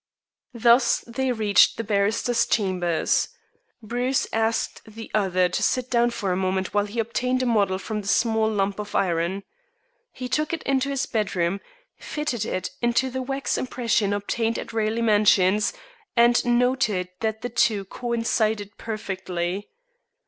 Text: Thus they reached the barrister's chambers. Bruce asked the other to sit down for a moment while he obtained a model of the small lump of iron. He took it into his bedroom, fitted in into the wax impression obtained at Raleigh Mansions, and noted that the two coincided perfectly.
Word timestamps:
Thus 0.55 1.01
they 1.05 1.31
reached 1.31 1.77
the 1.77 1.83
barrister's 1.83 2.47
chambers. 2.47 3.27
Bruce 3.83 4.25
asked 4.33 4.81
the 4.83 5.11
other 5.13 5.47
to 5.49 5.61
sit 5.61 5.91
down 5.91 6.09
for 6.09 6.31
a 6.31 6.35
moment 6.35 6.73
while 6.73 6.85
he 6.87 6.97
obtained 6.99 7.43
a 7.43 7.45
model 7.45 7.75
of 7.75 7.87
the 7.87 8.07
small 8.07 8.49
lump 8.49 8.79
of 8.79 8.95
iron. 8.95 9.43
He 10.11 10.27
took 10.27 10.53
it 10.53 10.63
into 10.63 10.89
his 10.89 11.05
bedroom, 11.05 11.61
fitted 11.97 12.45
in 12.47 12.63
into 12.81 13.11
the 13.11 13.21
wax 13.21 13.59
impression 13.59 14.11
obtained 14.11 14.57
at 14.57 14.73
Raleigh 14.73 15.03
Mansions, 15.03 15.71
and 16.17 16.43
noted 16.45 17.09
that 17.19 17.43
the 17.43 17.49
two 17.49 17.85
coincided 17.85 18.79
perfectly. 18.79 19.69